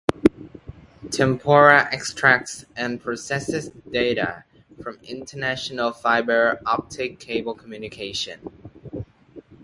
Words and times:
Tempora 1.11 1.87
extracts 1.93 2.65
and 2.75 2.99
processes 2.99 3.69
data 3.91 4.45
from 4.81 4.97
international 5.03 5.91
fiber 5.91 6.59
optic 6.65 7.19
cable 7.19 7.53
communications. 7.53 8.49